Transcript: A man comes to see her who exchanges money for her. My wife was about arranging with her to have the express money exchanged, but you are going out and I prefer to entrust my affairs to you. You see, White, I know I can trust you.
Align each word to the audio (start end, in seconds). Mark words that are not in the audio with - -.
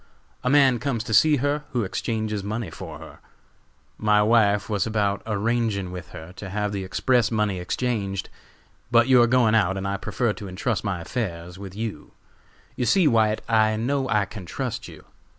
A 0.43 0.49
man 0.49 0.79
comes 0.79 1.03
to 1.03 1.13
see 1.13 1.35
her 1.35 1.63
who 1.73 1.83
exchanges 1.83 2.43
money 2.43 2.71
for 2.71 2.97
her. 2.97 3.19
My 3.99 4.23
wife 4.23 4.67
was 4.67 4.87
about 4.87 5.21
arranging 5.27 5.91
with 5.91 6.09
her 6.09 6.33
to 6.37 6.49
have 6.49 6.71
the 6.71 6.83
express 6.83 7.29
money 7.29 7.59
exchanged, 7.59 8.27
but 8.89 9.07
you 9.07 9.21
are 9.21 9.27
going 9.27 9.53
out 9.53 9.77
and 9.77 9.87
I 9.87 9.97
prefer 9.97 10.33
to 10.33 10.47
entrust 10.47 10.83
my 10.83 11.01
affairs 11.01 11.55
to 11.57 11.69
you. 11.77 12.13
You 12.75 12.87
see, 12.87 13.07
White, 13.07 13.43
I 13.47 13.75
know 13.75 14.09
I 14.09 14.25
can 14.25 14.47
trust 14.47 14.87
you. 14.87 15.05